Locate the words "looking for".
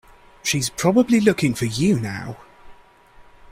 1.19-1.65